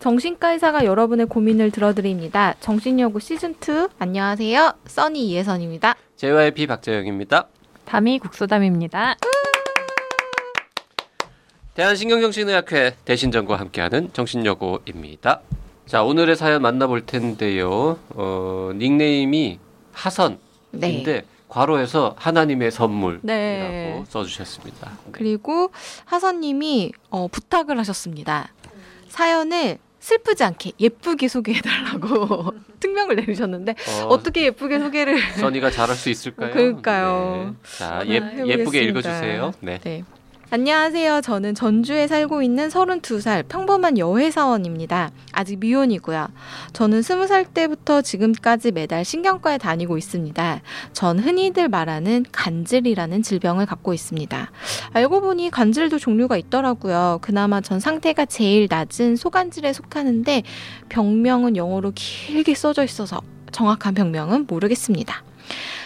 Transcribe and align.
정신과 0.00 0.52
의사가 0.52 0.86
여러분의 0.86 1.26
고민을 1.26 1.70
들어드립니다. 1.70 2.54
정신여고 2.60 3.18
시즌2 3.18 3.90
안녕하세요. 3.98 4.72
써니 4.86 5.28
이혜선입니다. 5.28 5.94
JYP 6.16 6.66
박재영입니다. 6.68 7.48
담이 7.84 8.18
국소담입니다. 8.18 9.16
대한신경정신의학회 11.74 12.96
대신전과 13.04 13.56
함께하는 13.56 14.10
정신여고입니다. 14.14 15.42
자 15.84 16.02
오늘의 16.02 16.34
사연 16.36 16.62
만나볼 16.62 17.04
텐데요. 17.04 17.98
어, 18.10 18.70
닉네임이 18.74 19.58
하선인데 19.92 20.40
네. 20.72 21.22
괄호에서 21.48 22.14
하나님의 22.16 22.70
선물이라고 22.70 23.26
네. 23.26 24.02
써주셨습니다. 24.08 24.92
그리고 25.12 25.70
하선님이 26.06 26.92
어, 27.10 27.28
부탁을 27.28 27.78
하셨습니다. 27.78 28.48
사연을 29.08 29.78
슬프지 30.00 30.42
않게 30.42 30.72
예쁘게 30.80 31.28
소개해달라고 31.28 32.52
특명을 32.80 33.16
내리셨는데 33.16 33.74
어, 34.02 34.06
어떻게 34.08 34.44
예쁘게 34.46 34.78
소개를 34.80 35.20
써니가 35.34 35.70
잘할 35.70 35.94
수 35.94 36.08
있을까요? 36.10 36.52
그러니까요. 36.52 37.54
네. 37.62 37.78
자 37.78 38.02
예. 38.06 38.20
예쁘게 38.46 38.80
읽어주세요. 38.82 39.52
네. 39.60 39.78
네. 39.78 40.04
안녕하세요. 40.52 41.20
저는 41.20 41.54
전주에 41.54 42.08
살고 42.08 42.42
있는 42.42 42.70
32살 42.70 43.46
평범한 43.46 43.98
여회사원입니다. 43.98 45.12
아직 45.30 45.60
미혼이고요. 45.60 46.26
저는 46.72 47.02
20살 47.02 47.54
때부터 47.54 48.02
지금까지 48.02 48.72
매달 48.72 49.04
신경과에 49.04 49.58
다니고 49.58 49.96
있습니다. 49.96 50.60
전 50.92 51.20
흔히들 51.20 51.68
말하는 51.68 52.24
간질이라는 52.32 53.22
질병을 53.22 53.64
갖고 53.64 53.94
있습니다. 53.94 54.50
알고 54.92 55.20
보니 55.20 55.52
간질도 55.52 56.00
종류가 56.00 56.36
있더라고요. 56.36 57.20
그나마 57.22 57.60
전 57.60 57.78
상태가 57.78 58.24
제일 58.24 58.66
낮은 58.68 59.14
소간질에 59.14 59.72
속하는데 59.72 60.42
병명은 60.88 61.54
영어로 61.54 61.92
길게 61.94 62.54
써져 62.56 62.82
있어서 62.82 63.20
정확한 63.52 63.94
병명은 63.94 64.46
모르겠습니다. 64.48 65.29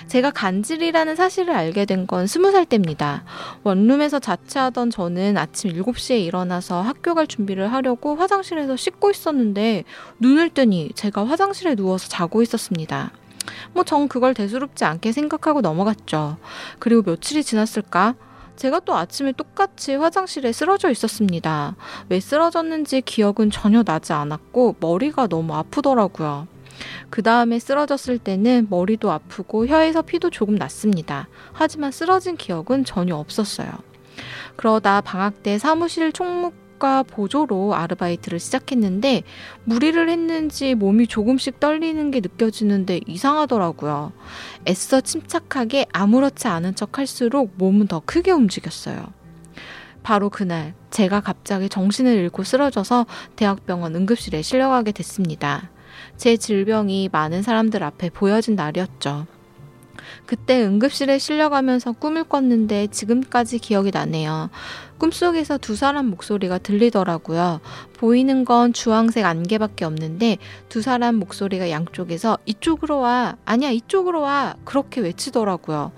제가 0.08 0.30
간질이라는 0.30 1.16
사실을 1.16 1.54
알게 1.54 1.84
된 1.86 2.04
건 2.06 2.26
스무 2.26 2.52
살 2.52 2.66
때입니다. 2.66 3.24
원룸에서 3.62 4.18
자취하던 4.18 4.90
저는 4.90 5.38
아침 5.38 5.72
7시에 5.72 6.20
일어나서 6.22 6.82
학교 6.82 7.14
갈 7.14 7.26
준비를 7.26 7.72
하려고 7.72 8.14
화장실에서 8.16 8.76
씻고 8.76 9.10
있었는데 9.10 9.84
눈을 10.18 10.50
뜨니 10.50 10.90
제가 10.94 11.26
화장실에 11.26 11.74
누워서 11.76 12.08
자고 12.08 12.42
있었습니다. 12.42 13.12
뭐 13.72 13.84
전 13.84 14.06
그걸 14.08 14.34
대수롭지 14.34 14.84
않게 14.84 15.12
생각하고 15.12 15.60
넘어갔죠. 15.62 16.36
그리고 16.78 17.02
며칠이 17.02 17.42
지났을까? 17.42 18.14
제가 18.56 18.80
또 18.80 18.94
아침에 18.96 19.32
똑같이 19.32 19.94
화장실에 19.94 20.52
쓰러져 20.52 20.90
있었습니다. 20.90 21.74
왜 22.08 22.20
쓰러졌는지 22.20 23.00
기억은 23.00 23.50
전혀 23.50 23.82
나지 23.82 24.12
않았고 24.12 24.76
머리가 24.80 25.26
너무 25.26 25.54
아프더라고요. 25.54 26.46
그 27.10 27.22
다음에 27.22 27.58
쓰러졌을 27.58 28.18
때는 28.18 28.66
머리도 28.70 29.10
아프고 29.10 29.66
혀에서 29.66 30.02
피도 30.02 30.30
조금 30.30 30.54
났습니다. 30.56 31.28
하지만 31.52 31.92
쓰러진 31.92 32.36
기억은 32.36 32.84
전혀 32.84 33.16
없었어요. 33.16 33.68
그러다 34.56 35.00
방학 35.00 35.42
때 35.42 35.58
사무실 35.58 36.12
총무과 36.12 37.04
보조로 37.04 37.74
아르바이트를 37.74 38.38
시작했는데 38.38 39.22
무리를 39.64 40.08
했는지 40.08 40.74
몸이 40.74 41.06
조금씩 41.06 41.60
떨리는 41.60 42.10
게 42.10 42.20
느껴지는데 42.20 43.00
이상하더라고요. 43.06 44.12
애써 44.68 45.00
침착하게 45.00 45.86
아무렇지 45.92 46.48
않은 46.48 46.74
척 46.74 46.98
할수록 46.98 47.52
몸은 47.56 47.88
더 47.88 48.00
크게 48.04 48.30
움직였어요. 48.30 49.06
바로 50.02 50.28
그날 50.28 50.74
제가 50.90 51.20
갑자기 51.20 51.68
정신을 51.68 52.12
잃고 52.14 52.44
쓰러져서 52.44 53.06
대학병원 53.36 53.96
응급실에 53.96 54.42
실려가게 54.42 54.92
됐습니다. 54.92 55.70
제 56.16 56.36
질병이 56.36 57.10
많은 57.12 57.42
사람들 57.42 57.82
앞에 57.82 58.10
보여진 58.10 58.56
날이었죠. 58.56 59.26
그때 60.26 60.62
응급실에 60.62 61.18
실려가면서 61.18 61.92
꿈을 61.92 62.24
꿨는데 62.24 62.88
지금까지 62.88 63.58
기억이 63.58 63.90
나네요. 63.90 64.50
꿈속에서 64.98 65.58
두 65.58 65.76
사람 65.76 66.06
목소리가 66.06 66.58
들리더라고요. 66.58 67.60
보이는 67.98 68.44
건 68.44 68.72
주황색 68.72 69.24
안개밖에 69.24 69.84
없는데 69.84 70.38
두 70.68 70.82
사람 70.82 71.16
목소리가 71.16 71.70
양쪽에서 71.70 72.38
이쪽으로 72.46 73.00
와, 73.00 73.36
아니야, 73.44 73.70
이쪽으로 73.70 74.20
와, 74.20 74.54
그렇게 74.64 75.00
외치더라고요. 75.00 75.92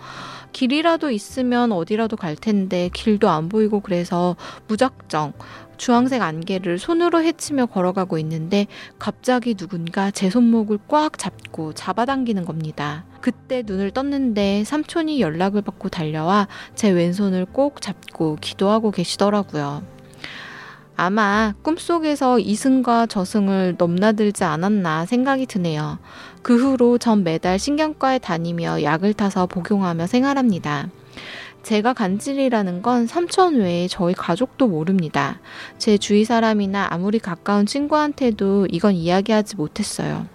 길이라도 0.52 1.10
있으면 1.10 1.70
어디라도 1.70 2.16
갈 2.16 2.34
텐데 2.34 2.88
길도 2.94 3.28
안 3.28 3.50
보이고 3.50 3.80
그래서 3.80 4.36
무작정 4.68 5.34
주황색 5.76 6.22
안개를 6.22 6.78
손으로 6.78 7.22
헤치며 7.22 7.66
걸어가고 7.66 8.18
있는데 8.18 8.66
갑자기 8.98 9.54
누군가 9.54 10.10
제 10.10 10.30
손목을 10.30 10.78
꽉 10.88 11.18
잡고 11.18 11.74
잡아당기는 11.74 12.44
겁니다. 12.44 13.04
그때 13.20 13.62
눈을 13.64 13.90
떴는데 13.90 14.64
삼촌이 14.64 15.20
연락을 15.20 15.62
받고 15.62 15.88
달려와 15.88 16.48
제 16.74 16.90
왼손을 16.90 17.46
꼭 17.46 17.80
잡고 17.80 18.38
기도하고 18.40 18.90
계시더라고요. 18.90 19.82
아마 20.98 21.52
꿈속에서 21.62 22.38
이승과 22.38 23.06
저승을 23.06 23.74
넘나들지 23.76 24.44
않았나 24.44 25.04
생각이 25.04 25.44
드네요. 25.44 25.98
그 26.42 26.56
후로 26.56 26.96
전 26.96 27.22
매달 27.22 27.58
신경과에 27.58 28.18
다니며 28.18 28.82
약을 28.82 29.12
타서 29.12 29.46
복용하며 29.46 30.06
생활합니다. 30.06 30.88
제가 31.66 31.94
간질이라는 31.94 32.80
건 32.80 33.08
삼촌 33.08 33.56
외에 33.56 33.88
저희 33.88 34.14
가족도 34.14 34.68
모릅니다. 34.68 35.40
제 35.78 35.98
주위 35.98 36.24
사람이나 36.24 36.86
아무리 36.90 37.18
가까운 37.18 37.66
친구한테도 37.66 38.68
이건 38.70 38.94
이야기하지 38.94 39.56
못했어요. 39.56 40.28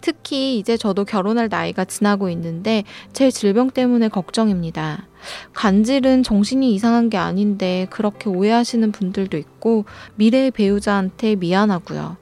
특히 0.00 0.58
이제 0.58 0.76
저도 0.76 1.04
결혼할 1.04 1.48
나이가 1.48 1.84
지나고 1.84 2.28
있는데 2.30 2.82
제 3.12 3.30
질병 3.30 3.70
때문에 3.70 4.08
걱정입니다. 4.08 5.06
간질은 5.52 6.24
정신이 6.24 6.74
이상한 6.74 7.08
게 7.08 7.18
아닌데 7.18 7.86
그렇게 7.90 8.28
오해하시는 8.28 8.90
분들도 8.90 9.36
있고 9.36 9.84
미래의 10.16 10.50
배우자한테 10.50 11.36
미안하고요. 11.36 12.16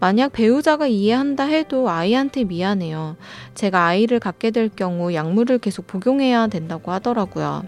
만약 0.00 0.32
배우자가 0.32 0.86
이해한다 0.86 1.44
해도 1.44 1.88
아이한테 1.90 2.44
미안해요. 2.44 3.16
제가 3.54 3.86
아이를 3.86 4.20
갖게 4.20 4.50
될 4.50 4.68
경우 4.68 5.12
약물을 5.12 5.58
계속 5.58 5.86
복용해야 5.86 6.46
된다고 6.46 6.92
하더라고요. 6.92 7.64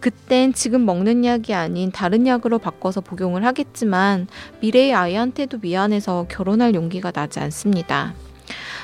그땐 0.00 0.52
지금 0.52 0.84
먹는 0.84 1.24
약이 1.24 1.54
아닌 1.54 1.92
다른 1.92 2.26
약으로 2.26 2.58
바꿔서 2.58 3.00
복용을 3.00 3.44
하겠지만 3.44 4.26
미래의 4.60 4.94
아이한테도 4.94 5.58
미안해서 5.62 6.26
결혼할 6.28 6.74
용기가 6.74 7.12
나지 7.12 7.38
않습니다. 7.40 8.14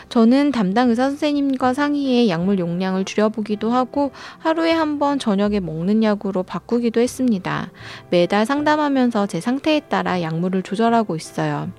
저는 0.08 0.53
담당 0.53 0.91
의사 0.91 1.08
선생님과 1.08 1.74
상의해 1.74 2.28
약물 2.28 2.60
용량을 2.60 3.04
줄여보기도 3.04 3.72
하고 3.72 4.12
하루에 4.38 4.70
한 4.72 5.00
번 5.00 5.18
저녁에 5.18 5.58
먹는 5.58 6.04
약으로 6.04 6.44
바꾸기도 6.44 7.00
했습니다. 7.00 7.72
매달 8.10 8.47
상담하면서 8.47 9.26
제 9.26 9.41
상태에 9.41 9.80
따라 9.80 10.22
약물을 10.22 10.62
조절하고 10.62 11.16
있어요. 11.16 11.70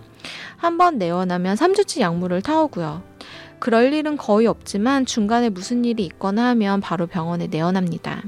한 0.58 0.78
번 0.78 0.98
내원하면 0.98 1.56
3주치 1.56 2.00
약물을 2.02 2.42
타오고요. 2.42 3.02
그럴 3.60 3.94
일은 3.94 4.18
거의 4.18 4.48
없지만 4.48 5.06
중간에 5.06 5.50
무슨 5.50 5.84
일이 5.86 6.04
있거나 6.06 6.50
하면 6.50 6.82
바로 6.82 7.08
병원에 7.08 7.48
내원합니다. 7.48 8.24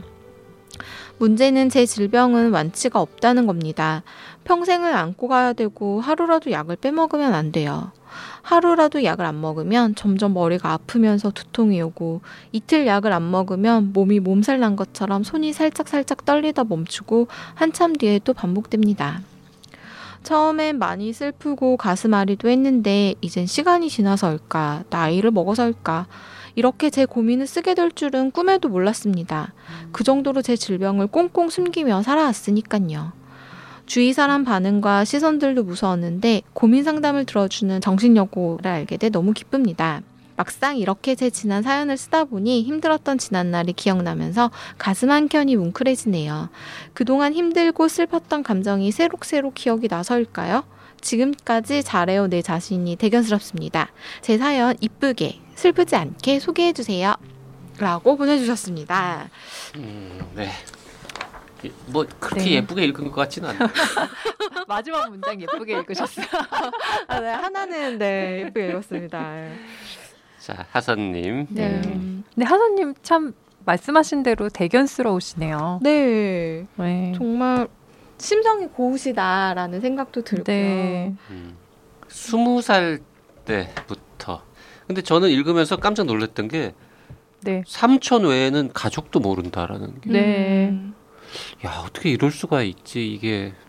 문제는 1.19 1.69
제 1.69 1.85
질병은 1.85 2.51
완치가 2.51 3.01
없다는 3.01 3.45
겁니다. 3.45 4.03
평생을 4.45 4.95
안고 4.95 5.27
가야 5.27 5.53
되고 5.53 5.99
하루라도 5.99 6.49
약을 6.51 6.77
빼먹으면 6.77 7.33
안 7.33 7.51
돼요. 7.51 7.91
하루라도 8.41 9.03
약을 9.03 9.25
안 9.25 9.39
먹으면 9.39 9.95
점점 9.95 10.33
머리가 10.33 10.71
아프면서 10.71 11.29
두통이 11.29 11.81
오고 11.81 12.21
이틀 12.53 12.87
약을 12.87 13.11
안 13.11 13.29
먹으면 13.29 13.91
몸이 13.93 14.22
몸살 14.22 14.59
난 14.59 14.75
것처럼 14.75 15.23
손이 15.23 15.53
살짝살짝 15.53 16.25
떨리다 16.25 16.63
멈추고 16.63 17.28
한참 17.53 17.95
뒤에 17.95 18.22
또 18.23 18.34
반복됩니다. 18.34 19.22
처음엔 20.23 20.79
많이 20.79 21.13
슬프고 21.13 21.77
가슴 21.77 22.13
아리도 22.13 22.49
했는데 22.49 23.16
이젠 23.21 23.45
시간이 23.45 23.89
지나서일까 23.89 24.83
나이를 24.89 25.31
먹어서일까 25.31 26.07
이렇게 26.55 26.89
제 26.89 27.05
고민을 27.05 27.47
쓰게 27.47 27.73
될 27.73 27.91
줄은 27.91 28.31
꿈에도 28.31 28.69
몰랐습니다. 28.69 29.53
그 29.91 30.03
정도로 30.03 30.41
제 30.41 30.55
질병을 30.55 31.07
꽁꽁 31.07 31.49
숨기며 31.49 32.03
살아왔으니까요. 32.03 33.13
주위 33.85 34.13
사람 34.13 34.43
반응과 34.43 35.03
시선들도 35.05 35.63
무서웠는데 35.63 36.43
고민 36.53 36.83
상담을 36.83 37.25
들어주는 37.25 37.81
정신여고를 37.81 38.69
알게 38.69 38.97
돼 38.97 39.09
너무 39.09 39.33
기쁩니다. 39.33 40.01
막상 40.40 40.78
이렇게 40.78 41.16
제 41.16 41.30
지난 41.30 41.64
사연을 41.64 41.97
쓰다 41.97 42.24
보니 42.24 42.64
힘들었던 42.64 43.18
지난 43.18 43.52
날이 43.52 43.74
기억나면서 43.74 44.52
가슴 44.78 45.12
한켠이 45.12 45.58
뭉클해지네요. 45.58 46.47
그동안 46.94 47.34
힘들고 47.34 47.90
슬펐던 47.90 48.44
감정이 48.44 48.90
새록새록 48.94 49.53
기억이 49.53 49.90
나서일까요? 49.90 50.64
지금까지 51.02 51.84
잘해요 51.84 52.28
내 52.28 52.41
자신이 52.41 52.96
대견스럽습니다. 52.96 53.91
제 54.22 54.38
사연 54.38 54.78
이쁘게 54.80 55.41
슬프지 55.56 55.97
않게 55.97 56.40
소개해 56.40 56.72
주세요. 56.72 57.16
라고 57.78 58.16
보내주셨습니다. 58.16 59.30
음, 59.76 60.22
네. 60.36 60.52
뭐 61.88 62.06
그렇게 62.18 62.46
네. 62.46 62.52
예쁘게 62.52 62.86
읽은 62.86 63.12
것 63.12 63.16
같지는 63.16 63.50
않아요. 63.50 63.68
마지막 64.70 65.09
문장 65.09 65.41
예쁘게 65.41 65.74
읽으셨어요. 65.80 66.26
아, 67.08 67.20
네, 67.20 67.28
하나는 67.28 67.97
네 67.97 68.44
예쁘게 68.46 68.70
읽었습니다. 68.70 69.34
자, 70.40 70.66
하선님. 70.72 71.47
네. 71.50 71.82
음. 71.86 72.24
근데 72.34 72.46
하선님 72.46 72.96
참 73.03 73.34
말씀하신 73.66 74.24
대로 74.24 74.50
대견스러우시네요. 74.50 75.80
네, 75.84 76.66
네. 76.78 77.14
정말 77.16 77.68
심정이 78.18 78.68
고우시다라는 78.68 79.82
생각도 79.82 80.24
들고요. 80.24 80.44
네. 80.46 81.14
음, 81.30 81.56
스무 82.08 82.62
살 82.62 83.00
때부터. 83.46 84.44
근데 84.88 85.02
저는 85.02 85.30
읽으면서 85.30 85.78
깜짝 85.78 86.06
놀랐던 86.06 86.47
게 86.47 86.74
네. 87.41 87.64
삼촌 87.68 88.26
외에는 88.26 88.72
가족도 88.74 89.20
모른다라는 89.20 90.02
게. 90.02 90.09
네. 90.09 90.70
음. 90.70 90.94
야 91.66 91.84
어떻게 91.86 92.09
이럴 92.09 92.32
수가 92.32 92.64
있지 92.64 93.08
이게 93.08 93.53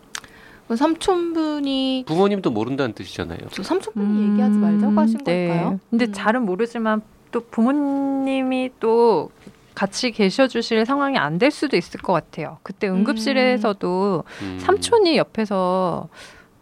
삼촌분이 0.75 2.05
부모님도 2.07 2.51
모른다는 2.51 2.93
뜻이잖아요. 2.93 3.39
저 3.51 3.63
삼촌분이 3.63 4.31
얘기하지 4.31 4.57
말자고 4.57 4.99
하신 4.99 5.17
네. 5.25 5.47
걸까요? 5.47 5.79
근데 5.89 6.05
음. 6.05 6.13
잘은 6.13 6.45
모르지만 6.45 7.01
또 7.31 7.41
부모님이 7.41 8.71
또 8.79 9.29
같이 9.73 10.11
계셔 10.11 10.47
주실 10.47 10.85
상황이 10.85 11.17
안 11.17 11.37
될 11.39 11.49
수도 11.49 11.77
있을 11.77 12.01
것 12.01 12.13
같아요. 12.13 12.57
그때 12.63 12.87
응급실에서도 12.89 14.23
음. 14.41 14.59
삼촌이 14.59 15.17
옆에서 15.17 16.09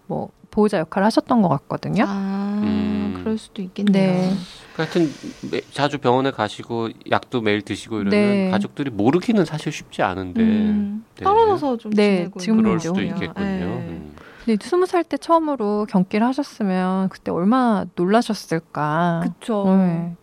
뭐 0.08 0.30
보호자 0.52 0.80
역할을 0.80 1.06
하셨던 1.08 1.42
것 1.42 1.50
같거든요. 1.50 2.06
아, 2.08 2.60
음. 2.64 2.99
그럴 3.24 3.38
수도 3.38 3.62
있겠네요. 3.62 4.12
네. 4.12 4.33
하여튼 4.75 5.10
매- 5.51 5.62
자주 5.71 5.98
병원에 5.98 6.31
가시고 6.31 6.89
약도 7.12 7.42
매일 7.42 7.62
드시고 7.62 7.98
이러면 8.01 8.12
네. 8.12 8.50
가족들이 8.50 8.89
모르기는 8.92 9.44
사실 9.45 9.71
쉽지 9.71 10.01
않은데 10.01 10.42
음, 10.42 11.06
네. 11.18 11.24
떨어져서 11.24 11.77
좀 11.77 11.92
네, 11.94 12.18
지내고 12.18 12.39
지금은 12.39 12.63
그럴 12.63 12.80
수도. 12.80 13.01
있겠군요. 13.01 13.33
네. 13.36 13.63
음. 13.63 14.16
근데 14.45 14.66
스무 14.66 14.86
살 14.86 15.04
때 15.04 15.18
처음으로 15.18 15.86
경기를 15.89 16.25
하셨으면 16.27 17.10
그때 17.10 17.31
얼마나 17.31 17.86
놀라셨을까. 17.95 19.22
그쵸. 19.39 19.65
네. 19.77 20.15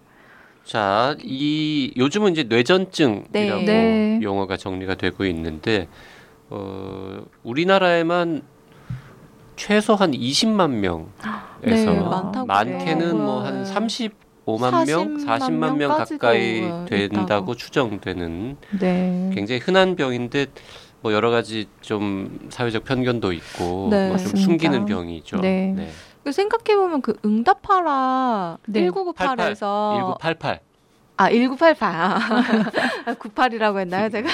자, 0.64 1.14
이 1.22 1.92
요즘은 1.96 2.32
이제 2.32 2.42
뇌전증이라고 2.44 3.28
네. 3.32 3.64
네. 3.64 4.20
용어가 4.22 4.56
정리가 4.56 4.94
되고 4.96 5.24
있는데 5.26 5.86
어, 6.50 7.18
우리나라에만 7.44 8.42
최소 9.56 9.94
한 9.94 10.12
20만 10.12 10.70
명에서 10.70 11.10
네, 11.62 11.84
많다고 11.84 12.46
많게는 12.46 13.16
뭐한 13.16 13.64
하더라고요. 13.64 13.86
35만 14.46 14.86
명, 14.86 15.16
40만 15.16 15.40
40만 15.40 15.76
명 15.76 15.96
가까이 15.96 16.60
있다고. 16.60 16.86
된다고 17.08 17.54
추정되는 17.56 18.56
네. 18.78 19.30
굉장히 19.34 19.60
흔한 19.60 19.96
병인데 19.96 20.46
뭐 21.00 21.12
여러 21.12 21.30
가지 21.30 21.66
좀 21.80 22.48
사회적 22.50 22.84
편견도 22.84 23.32
있고 23.32 23.88
네. 23.90 24.08
뭐 24.08 24.18
좀. 24.18 24.36
숨기는 24.36 24.84
병이죠. 24.84 25.38
네. 25.38 25.74
생각해 26.30 26.76
보면 26.76 27.02
그 27.02 27.16
응답하라 27.24 28.58
네. 28.66 28.88
1998에서 28.88 29.94
1988. 29.96 30.60
아 31.18 31.30
1988. 31.30 31.94
아, 31.94 33.14
98이라고 33.14 33.78
했나요, 33.78 34.10
제가? 34.10 34.28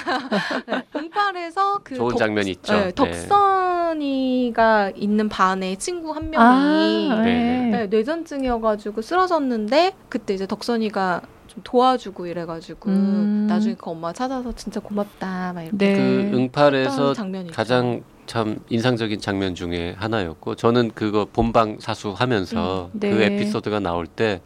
네, 0.67 0.83
08에서 0.93 1.81
그 1.85 1.95
좋은 1.95 2.11
덕- 2.11 2.19
장면이 2.19 2.51
있죠. 2.51 2.73
네, 2.73 2.85
네. 2.87 2.93
덕선이가 2.95 4.91
있는 4.97 5.29
반에 5.29 5.77
친구 5.77 6.11
한 6.13 6.31
명이 6.31 7.11
아, 7.13 7.23
네. 7.23 7.69
네, 7.71 7.87
뇌전증이어가지고 7.87 9.01
쓰러졌는데 9.01 9.93
그때 10.09 10.35
이제 10.35 10.45
덕선이가 10.47 11.21
좀 11.47 11.61
도와주고 11.63 12.27
이래가지고 12.27 12.91
음. 12.91 13.47
나중에 13.49 13.75
그 13.79 13.91
엄마 13.91 14.13
찾아서 14.13 14.53
진짜 14.53 14.81
고맙다 14.81 15.53
막 15.53 15.63
이렇게 15.63 15.77
네. 15.77 15.95
그 16.31 16.37
응팔에서. 16.37 17.15
가장 17.53 18.03
참 18.27 18.61
인상적인 18.69 19.21
장면 19.21 19.55
중에 19.55 19.95
하나였고 19.99 20.55
저는 20.55 20.93
그거 20.95 21.27
본방 21.33 21.79
사수하면서 21.81 22.91
음, 22.95 22.99
네. 23.01 23.11
그 23.11 23.23
에피소드가 23.23 23.81
나올 23.81 24.07
때 24.07 24.41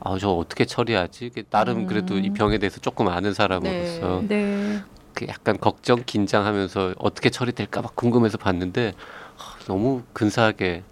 아 0.00 0.16
저 0.18 0.30
어떻게 0.30 0.64
처리하지? 0.64 1.26
이게 1.26 1.42
나름 1.50 1.78
음. 1.78 1.86
그래도 1.86 2.18
이 2.18 2.30
병에 2.30 2.58
대해서 2.58 2.80
조금 2.80 3.08
아는 3.08 3.32
사람으로서 3.34 4.22
네. 4.28 4.28
네. 4.28 4.82
그 5.14 5.26
약간 5.28 5.58
걱정 5.58 6.02
긴장하면서 6.04 6.94
어떻게 6.98 7.30
처리될까 7.30 7.82
막 7.82 7.94
궁금해서 7.96 8.38
봤는데 8.38 8.92
아, 9.38 9.64
너무 9.66 10.02
근사하게 10.12 10.82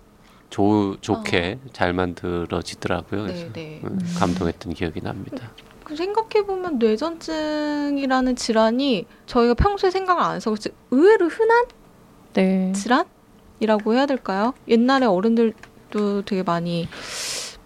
조, 0.50 0.97
좋게 1.00 1.59
잘 1.73 1.93
만들어지더라고요. 1.93 3.23
그래서 3.23 3.44
네, 3.47 3.53
네. 3.53 3.81
음, 3.85 3.99
감동했던 4.19 4.75
기억이 4.75 5.00
납니다. 5.00 5.53
그 5.85 5.94
생각해보면 5.97 6.79
뇌전증이라는 6.79 8.37
질환이 8.37 9.06
저희가 9.26 9.55
평소에 9.55 9.91
생각을 9.91 10.23
안 10.23 10.37
해서 10.37 10.55
의외로 10.91 11.29
흔한 11.29 11.65
네. 12.35 12.73
질환이라고 12.73 13.94
해야 13.94 14.06
될까요? 14.06 14.55
옛날에 14.69 15.06
어른들도 15.06 16.23
되게 16.25 16.43
많이 16.43 16.88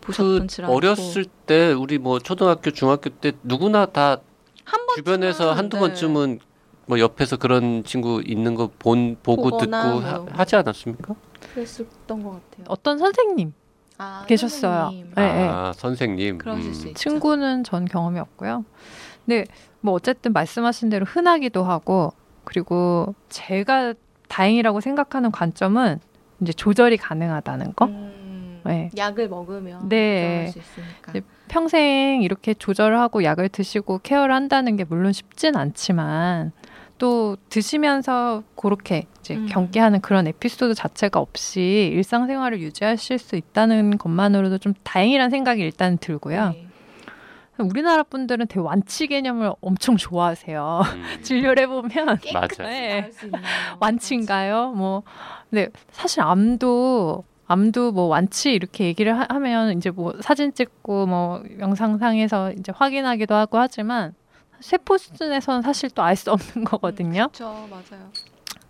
보셨던 0.00 0.40
그 0.40 0.46
질환이고 0.46 0.76
어렸을 0.76 1.24
때 1.46 1.72
우리 1.72 1.98
뭐 1.98 2.18
초등학교 2.18 2.70
중학교 2.70 3.10
때 3.10 3.32
누구나 3.42 3.86
다한 3.86 4.18
번쯤은, 4.64 4.94
주변에서 4.96 5.52
한두 5.52 5.76
네. 5.76 5.80
번쯤은 5.80 6.40
뭐 6.86 6.98
옆에서 6.98 7.36
그런 7.38 7.82
친구 7.84 8.22
있는 8.24 8.54
거 8.54 8.68
본 8.78 9.16
보고 9.22 9.56
듣고 9.56 9.70
뭐. 9.70 10.00
하, 10.00 10.26
하지 10.32 10.56
않았습니까? 10.56 11.14
그랬었던 11.54 12.22
것 12.22 12.30
같아요. 12.32 12.64
어떤 12.68 12.98
선생님 12.98 13.52
아, 13.96 14.24
계셨어요. 14.26 14.84
선생님. 14.90 15.12
네, 15.14 15.48
아 15.48 15.72
선생님. 15.76 16.38
그러실 16.38 16.66
음. 16.66 16.74
수 16.74 16.88
있죠. 16.88 16.98
친구는 16.98 17.64
전 17.64 17.84
경험이 17.86 18.18
없고요. 18.20 18.64
근데 19.24 19.46
뭐 19.80 19.94
어쨌든 19.94 20.32
말씀하신 20.34 20.90
대로 20.90 21.06
흔하기도 21.06 21.62
하고 21.64 22.12
그리고 22.44 23.14
제가 23.30 23.94
다행이라고 24.34 24.80
생각하는 24.80 25.30
관점은 25.30 26.00
이제 26.40 26.52
조절이 26.52 26.96
가능하다는 26.96 27.74
거. 27.74 27.84
음, 27.86 28.60
네. 28.64 28.90
약을 28.96 29.28
먹으면 29.28 29.88
네. 29.88 30.50
평생 31.46 32.22
이렇게 32.22 32.52
조절을 32.52 32.98
하고 32.98 33.22
약을 33.22 33.48
드시고 33.48 34.00
케어를 34.02 34.34
한다는 34.34 34.76
게 34.76 34.82
물론 34.82 35.12
쉽진 35.12 35.54
않지만 35.54 36.50
또 36.98 37.36
드시면서 37.48 38.42
그렇게 38.56 39.06
이제 39.20 39.36
음. 39.36 39.46
경계하는 39.46 40.00
그런 40.00 40.26
에피소드 40.26 40.74
자체가 40.74 41.20
없이 41.20 41.90
일상생활을 41.92 42.60
유지하실 42.60 43.18
수 43.20 43.36
있다는 43.36 43.98
것만으로도 43.98 44.58
좀 44.58 44.74
다행이라는 44.82 45.30
생각이 45.30 45.62
일단 45.62 45.96
들고요. 45.96 46.50
네. 46.50 46.66
우리나라 47.58 48.02
분들은 48.02 48.46
되게 48.48 48.60
완치 48.60 49.06
개념을 49.06 49.52
엄청 49.60 49.96
좋아하세요. 49.96 50.82
음. 50.94 51.04
진료를 51.22 51.62
해보면 51.64 52.06
맞아요. 52.32 52.48
네. 52.70 53.10
완치인가요? 53.80 54.70
뭐, 54.72 55.02
근데 55.50 55.68
사실 55.92 56.20
암도 56.22 57.24
암도 57.46 57.92
뭐 57.92 58.06
완치 58.06 58.52
이렇게 58.52 58.84
얘기를 58.86 59.16
하, 59.18 59.38
면 59.38 59.76
이제 59.76 59.90
뭐 59.90 60.14
사진 60.22 60.52
찍고 60.54 61.06
뭐 61.06 61.42
영상상에서 61.58 62.52
이제 62.52 62.72
확인하기도 62.74 63.34
하고 63.34 63.58
하지만 63.58 64.14
세포 64.60 64.96
수준에서는 64.96 65.60
사실 65.62 65.90
또 65.90 66.02
알 66.02 66.16
수 66.16 66.32
없는 66.32 66.64
거거든요. 66.64 67.28
그렇죠, 67.32 67.68
맞아요. 67.70 68.10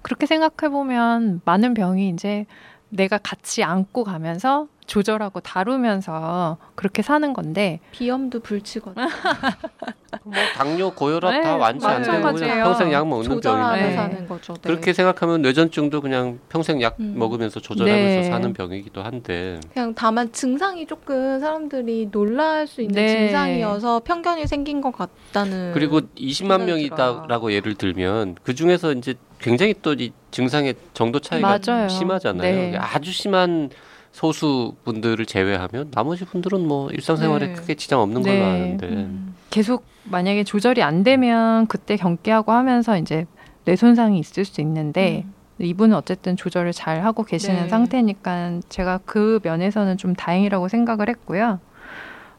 그렇게 0.03 0.27
생각해 0.27 0.71
보면 0.73 1.41
많은 1.45 1.73
병이 1.75 2.09
이제 2.11 2.47
내가 2.89 3.17
같이 3.19 3.63
안고 3.63 4.05
가면서 4.05 4.67
조절하고 4.87 5.41
다루면서 5.41 6.59
그렇게 6.75 7.03
사는 7.03 7.33
건데 7.33 7.81
비염도 7.93 8.41
불치거든. 8.41 9.03
뭐 10.25 10.33
당뇨, 10.55 10.91
고혈압 10.91 11.33
네, 11.33 11.41
다 11.43 11.57
완치 11.57 11.85
안 11.87 12.03
되고 12.03 12.33
그냥. 12.33 12.63
평생 12.65 12.93
약 12.93 13.07
먹는 13.09 13.25
조절하면서 13.29 13.73
병인데 13.73 13.89
네. 13.89 13.97
사는 13.97 14.29
거죠. 14.29 14.55
네. 14.55 14.61
그렇게 14.63 14.93
생각하면 14.93 15.43
뇌전증도 15.43 16.01
그냥 16.01 16.39
평생 16.49 16.81
약 16.83 16.97
음. 17.01 17.15
먹으면서 17.19 17.61
조절하면서 17.61 18.21
네. 18.21 18.23
사는 18.25 18.53
병이기도 18.53 19.03
한데 19.03 19.59
그냥 19.73 19.93
다만 19.95 20.33
증상이 20.33 20.87
조금 20.87 21.41
사람들이 21.41 22.09
놀랄 22.11 22.67
수 22.67 22.81
있는 22.81 22.95
네. 22.95 23.09
증상이어서 23.09 24.01
편견이 24.01 24.47
생긴 24.47 24.81
것 24.81 24.93
같다는. 24.93 25.73
그리고 25.75 26.01
20만 26.01 26.59
생각이 26.59 26.65
명이다라고 26.67 27.53
예를 27.53 27.75
들면 27.75 28.37
그 28.43 28.55
중에서 28.55 28.93
이제 28.93 29.15
굉장히 29.41 29.75
또 29.83 29.95
이 29.95 30.13
증상의 30.31 30.75
정도 30.95 31.21
차이가 31.21 31.59
맞아요. 31.67 31.89
심하잖아요. 31.89 32.43
네. 32.73 32.77
아주 32.77 33.13
심한 33.13 33.71
소수 34.15 34.77
분들을 34.85 35.27
제외하면 35.27 35.91
나머지 35.91 36.25
분들은 36.25 36.69
뭐 36.69 36.89
일상생활에 36.91 37.49
네. 37.49 37.53
크게 37.55 37.75
지장 37.75 37.99
없는 37.99 38.23
네. 38.23 38.39
걸로 38.39 38.49
아는데 38.49 38.87
음. 38.87 39.35
계속 39.51 39.85
만약에 40.05 40.45
조절이 40.45 40.85
안 40.85 41.03
되면 41.03 41.67
그때 41.67 41.97
경계하고 41.97 42.53
하면서 42.53 42.97
이제 42.97 43.27
뇌 43.65 43.75
손상이 43.75 44.21
있을 44.21 44.45
수 44.45 44.61
있는데 44.61 45.25
음. 45.27 45.35
이분은 45.59 45.97
어쨌든 45.97 46.37
조절을 46.37 46.73
잘 46.73 47.05
하고 47.05 47.25
계시는 47.25 47.65
네. 47.65 47.69
상태니까 47.69 48.61
제가 48.69 49.01
그 49.05 49.41
면에서는 49.43 49.97
좀 49.99 50.15
다행이라고 50.15 50.69
생각을 50.69 51.09
했고요. 51.09 51.59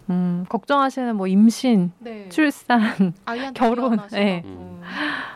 음, 0.09 0.45
걱정하시는 0.47 1.13
뭐 1.17 1.27
임신, 1.27 1.91
네. 1.99 2.29
출산, 2.29 2.79
결혼, 3.53 3.91
미안하시다고. 3.91 4.23
네. 4.23 4.43
음. 4.45 4.81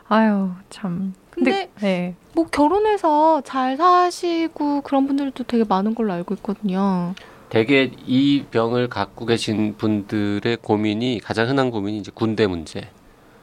아유 0.07 0.51
참. 0.69 1.13
근데 1.39 1.69
네. 1.79 2.15
뭐 2.33 2.45
결혼해서 2.45 3.41
잘 3.41 3.77
사시고 3.77 4.81
그런 4.81 5.07
분들도 5.07 5.45
되게 5.45 5.63
많은 5.63 5.95
걸로 5.95 6.13
알고 6.13 6.35
있거든요. 6.35 7.13
대개 7.49 7.91
이 8.05 8.43
병을 8.51 8.89
갖고 8.89 9.25
계신 9.25 9.75
분들의 9.77 10.57
고민이 10.61 11.19
가장 11.23 11.47
흔한 11.49 11.71
고민이 11.71 11.97
이제 11.99 12.11
군대 12.13 12.45
문제. 12.45 12.89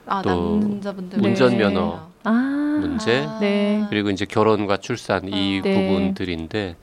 아, 0.06 0.22
또 0.22 0.60
남자분들 0.60 1.24
운전 1.24 1.56
면허. 1.56 2.08
아, 2.22 2.78
문제? 2.80 3.24
아. 3.26 3.38
네. 3.40 3.84
그리고 3.90 4.10
이제 4.10 4.24
결혼과 4.24 4.76
출산 4.76 5.26
이 5.28 5.58
아. 5.58 5.62
네. 5.62 5.74
부분들인데 5.74 6.76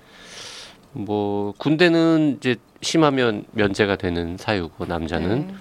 뭐 0.91 1.53
군대는 1.58 2.38
이제 2.38 2.58
심하면 2.82 3.46
면제가 3.51 3.96
되는 3.96 4.36
사유고 4.38 4.86
남자는 4.86 5.48
네. 5.48 5.53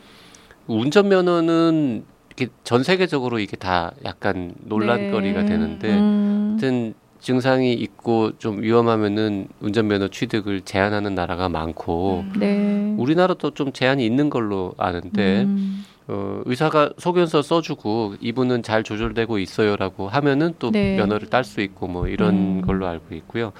운전 0.66 1.08
면허는 1.08 2.04
이렇게 2.36 2.52
전 2.64 2.82
세계적으로 2.82 3.38
이게 3.38 3.56
다 3.56 3.92
약간 4.04 4.54
논란거리가 4.60 5.40
네. 5.40 5.46
되는데 5.46 5.94
음, 5.94 6.48
하여튼 6.52 6.94
증상이 7.20 7.72
있고 7.74 8.36
좀 8.38 8.62
위험하면은 8.62 9.48
운전면허 9.60 10.08
취득을 10.08 10.62
제한하는 10.62 11.14
나라가 11.14 11.48
많고 11.48 12.24
음. 12.26 12.32
네. 12.38 12.94
우리나라도 12.98 13.52
좀 13.52 13.72
제한이 13.72 14.04
있는 14.04 14.28
걸로 14.28 14.74
아는데 14.76 15.42
음, 15.42 15.84
어, 16.08 16.40
의사가 16.46 16.90
소견서 16.98 17.42
써주고 17.42 18.16
이분은 18.20 18.62
잘 18.62 18.82
조절되고 18.82 19.38
있어요라고 19.38 20.08
하면은 20.08 20.54
또 20.58 20.70
네. 20.70 20.96
면허를 20.96 21.28
딸 21.28 21.44
수 21.44 21.60
있고 21.60 21.86
뭐 21.86 22.08
이런 22.08 22.34
음. 22.34 22.62
걸로 22.62 22.88
알고 22.88 23.14
있고요. 23.14 23.52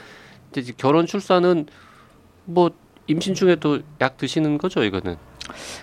이제 0.57 0.73
결혼 0.77 1.07
출산은 1.07 1.67
뭐 2.45 2.71
임신 3.07 3.35
중에도 3.35 3.81
약 4.01 4.17
드시는 4.17 4.59
거죠 4.59 4.83
이거는. 4.83 5.17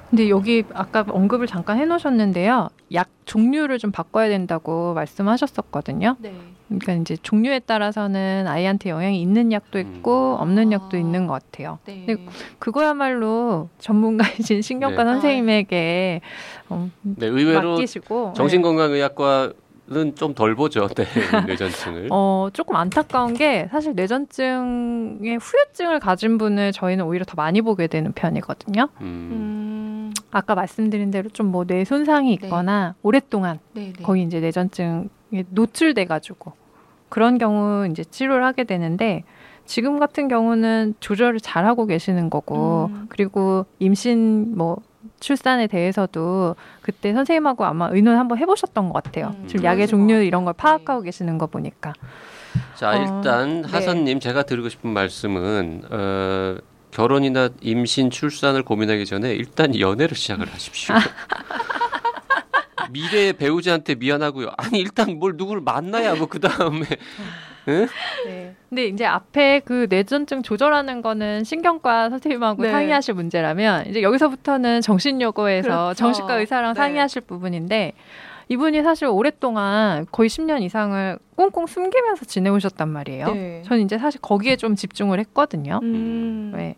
근데 0.09 0.29
여기 0.29 0.63
아까 0.73 1.05
언급을 1.07 1.47
잠깐 1.47 1.77
해놓으셨는데요. 1.77 2.69
약 2.93 3.09
종류를 3.25 3.77
좀 3.77 3.91
바꿔야 3.91 4.29
된다고 4.29 4.93
말씀하셨었거든요. 4.93 6.15
네. 6.19 6.33
그러니까 6.67 6.93
이제 6.93 7.17
종류에 7.21 7.59
따라서는 7.59 8.45
아이한테 8.47 8.89
영향이 8.89 9.21
있는 9.21 9.51
약도 9.51 9.79
있고 9.79 10.35
음. 10.35 10.41
없는 10.41 10.71
약도 10.71 10.97
아. 10.97 10.99
있는 10.99 11.27
것 11.27 11.33
같아요. 11.33 11.79
네. 11.85 12.05
근데 12.05 12.25
그거야말로 12.59 13.69
전문가이신 13.79 14.61
신경과 14.61 15.03
네. 15.03 15.11
선생님에게 15.11 16.21
어, 16.69 16.89
네, 17.01 17.27
의외로 17.27 17.71
맡기시고 17.71 18.27
네. 18.27 18.33
정신건강의학과 18.35 19.53
는좀덜 19.89 20.55
보죠. 20.55 20.87
네, 20.87 21.05
뇌전증을. 21.47 22.07
어, 22.11 22.49
조금 22.53 22.75
안타까운 22.75 23.33
게 23.33 23.67
사실 23.71 23.93
뇌전증의 23.95 25.37
후유증을 25.37 25.99
가진 25.99 26.37
분을 26.37 26.71
저희는 26.71 27.05
오히려 27.05 27.25
더 27.25 27.33
많이 27.35 27.61
보게 27.61 27.87
되는 27.87 28.11
편이거든요. 28.11 28.89
음. 29.01 29.03
음. 29.05 30.13
아까 30.31 30.55
말씀드린 30.55 31.11
대로 31.11 31.29
좀 31.29 31.47
뭐 31.51 31.65
뇌 31.65 31.83
손상이 31.85 32.37
네. 32.37 32.45
있거나 32.45 32.95
오랫동안 33.01 33.59
네, 33.73 33.93
네. 33.95 34.03
거의 34.03 34.23
이제 34.23 34.39
뇌전증에 34.39 35.09
노출돼 35.49 36.05
가지고 36.05 36.53
그런 37.09 37.37
경우 37.37 37.87
이제 37.87 38.03
치료를 38.03 38.43
하게 38.43 38.63
되는데 38.63 39.23
지금 39.65 39.99
같은 39.99 40.27
경우는 40.27 40.95
조절을 40.99 41.39
잘 41.39 41.65
하고 41.65 41.85
계시는 41.85 42.29
거고 42.29 42.89
음. 42.91 43.05
그리고 43.09 43.65
임신 43.79 44.55
뭐 44.57 44.77
출산에 45.19 45.67
대해서도 45.67 46.55
그때 46.81 47.13
선생님하고 47.13 47.65
아마 47.65 47.89
의논 47.89 48.17
한번 48.17 48.37
해보셨던 48.37 48.89
것 48.89 49.03
같아요. 49.03 49.35
음, 49.37 49.47
지금 49.47 49.63
약의 49.65 49.87
종류 49.87 50.15
것 50.15 50.21
이런 50.23 50.45
걸. 50.45 50.53
파악하고 50.53 51.01
계시는 51.01 51.37
거 51.37 51.47
보니까 51.47 51.93
자 52.75 52.91
어, 52.91 52.95
일단 52.95 53.61
네. 53.61 53.69
하선님 53.69 54.19
제가 54.19 54.43
드리고 54.43 54.69
싶은 54.69 54.89
말씀은 54.91 55.83
어, 55.89 56.57
결혼이나 56.91 57.49
임신 57.61 58.09
출산을 58.09 58.63
고민하기 58.63 59.05
전에 59.05 59.33
일단 59.33 59.77
연애를 59.79 60.15
시작을 60.17 60.51
하십시오. 60.51 60.95
미래의 62.91 63.33
배우자한테 63.33 63.95
미안하고요. 63.95 64.51
아니 64.57 64.79
일단 64.79 65.19
뭘 65.19 65.33
누구를 65.35 65.61
만나야 65.61 66.11
하고 66.11 66.25
그 66.25 66.39
다음에 66.39 66.85
네. 67.65 67.87
근데 68.69 68.85
이제 68.85 69.03
앞에 69.05 69.61
그 69.65 69.87
뇌전증 69.89 70.43
조절하는 70.43 71.01
거는 71.01 71.43
신경과 71.43 72.11
선생님하고 72.11 72.63
네. 72.63 72.71
상의하실 72.71 73.15
문제라면 73.15 73.87
이제 73.87 74.03
여기서부터는 74.03 74.81
정신여고에서 74.81 75.67
그렇죠. 75.67 75.93
정신과 75.95 76.35
의사랑 76.35 76.73
네. 76.73 76.77
상의하실 76.77 77.23
부분인데 77.23 77.93
이분이 78.47 78.83
사실 78.83 79.07
오랫동안 79.07 80.05
거의 80.11 80.29
10년 80.29 80.61
이상을 80.61 81.17
꽁꽁 81.35 81.65
숨기면서 81.65 82.25
지내오셨단 82.25 82.89
말이에요. 82.89 83.33
네. 83.33 83.63
전 83.65 83.79
이제 83.79 83.97
사실 83.97 84.21
거기에 84.21 84.55
좀 84.55 84.75
집중을 84.75 85.19
했거든요. 85.19 85.79
음. 85.81 86.53
네. 86.55 86.75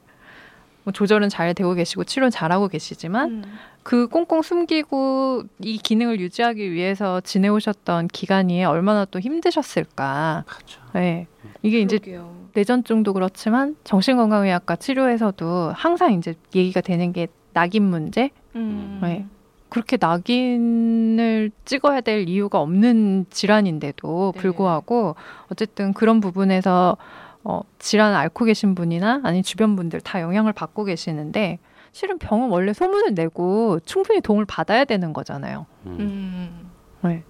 뭐 0.83 0.93
조절은 0.93 1.29
잘 1.29 1.53
되고 1.53 1.74
계시고 1.74 2.05
치료는 2.05 2.31
잘하고 2.31 2.67
계시지만 2.69 3.29
음. 3.29 3.43
그 3.83 4.07
꽁꽁 4.07 4.41
숨기고 4.41 5.43
이 5.59 5.77
기능을 5.77 6.19
유지하기 6.19 6.71
위해서 6.71 7.19
지내오셨던 7.21 8.07
기간이 8.09 8.63
얼마나 8.63 9.05
또 9.05 9.19
힘드셨을까. 9.19 10.43
그렇죠. 10.47 10.81
네. 10.93 11.27
이게 11.63 11.79
이제 11.79 11.97
그러게요. 11.97 12.41
뇌전증도 12.53 13.13
그렇지만 13.13 13.75
정신건강의학과 13.83 14.75
치료에서도 14.75 15.71
항상 15.75 16.13
이제 16.13 16.35
얘기가 16.53 16.81
되는 16.81 17.11
게 17.13 17.27
낙인 17.53 17.83
문제. 17.83 18.29
음. 18.55 19.00
네. 19.01 19.25
그렇게 19.69 19.97
낙인을 20.00 21.51
찍어야 21.63 22.01
될 22.01 22.27
이유가 22.27 22.59
없는 22.59 23.25
질환인데도 23.29 24.33
네. 24.35 24.41
불구하고 24.41 25.15
어쨌든 25.50 25.93
그런 25.93 26.19
부분에서 26.19 26.97
어, 27.43 27.61
질환을 27.79 28.15
앓고 28.17 28.45
계신 28.45 28.75
분이나 28.75 29.21
아니 29.23 29.41
주변 29.41 29.75
분들 29.75 30.01
다 30.01 30.19
영향을 30.21 30.51
받고 30.51 30.83
계시는데 30.83 31.59
실은 31.91 32.17
병은 32.17 32.50
원래 32.50 32.74
소문을 32.74 33.13
내고 33.13 33.79
충분히 33.86 34.21
도움을 34.21 34.45
받아야 34.45 34.86
되는 34.86 35.13
거잖아요. 35.13 35.65
음. 35.86 35.98
음. 36.00 36.71
네. 37.01 37.24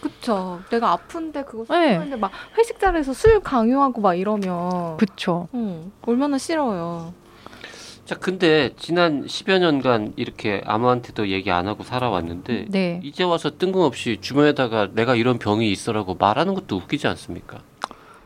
그쵸. 0.00 0.60
내가 0.70 0.92
아픈데 0.92 1.44
그거 1.44 1.64
네. 1.74 1.94
쓰는데 1.94 2.16
막 2.16 2.30
회식 2.56 2.78
자리에서 2.78 3.12
술 3.12 3.40
강요하고 3.40 4.00
막 4.00 4.14
이러면 4.14 4.98
그쵸. 4.98 5.48
음, 5.54 5.92
얼마나 6.02 6.38
싫어요. 6.38 7.14
자 8.04 8.14
근데 8.14 8.70
지난 8.76 9.26
10여 9.26 9.58
년간 9.58 10.12
이렇게 10.14 10.62
아무한테도 10.64 11.28
얘기 11.28 11.50
안 11.50 11.66
하고 11.66 11.82
살아왔는데 11.82 12.66
네. 12.68 13.00
이제 13.02 13.24
와서 13.24 13.58
뜬금없이 13.58 14.18
주변에다가 14.20 14.90
내가 14.92 15.16
이런 15.16 15.38
병이 15.38 15.72
있어라고 15.72 16.14
말하는 16.14 16.54
것도 16.54 16.76
웃기지 16.76 17.08
않습니까? 17.08 17.58